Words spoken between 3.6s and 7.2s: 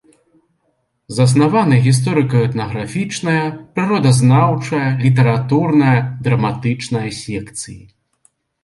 прыродазнаўчая, літаратурная, драматычная